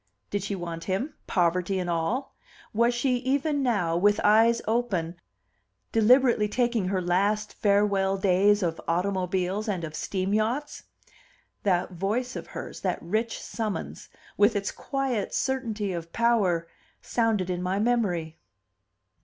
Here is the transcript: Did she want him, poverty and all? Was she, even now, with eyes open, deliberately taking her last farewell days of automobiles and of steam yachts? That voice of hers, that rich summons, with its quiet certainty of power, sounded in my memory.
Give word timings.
Did 0.31 0.41
she 0.41 0.55
want 0.55 0.85
him, 0.85 1.13
poverty 1.27 1.77
and 1.77 1.87
all? 1.87 2.33
Was 2.73 2.95
she, 2.95 3.17
even 3.17 3.61
now, 3.61 3.95
with 3.95 4.19
eyes 4.23 4.59
open, 4.67 5.21
deliberately 5.91 6.47
taking 6.49 6.87
her 6.87 7.03
last 7.03 7.53
farewell 7.53 8.17
days 8.17 8.63
of 8.63 8.81
automobiles 8.87 9.67
and 9.67 9.83
of 9.83 9.93
steam 9.93 10.33
yachts? 10.33 10.85
That 11.61 11.91
voice 11.91 12.35
of 12.35 12.47
hers, 12.47 12.81
that 12.81 12.97
rich 12.99 13.39
summons, 13.39 14.09
with 14.37 14.55
its 14.55 14.71
quiet 14.71 15.35
certainty 15.35 15.93
of 15.93 16.11
power, 16.11 16.67
sounded 17.03 17.51
in 17.51 17.61
my 17.61 17.77
memory. 17.77 18.39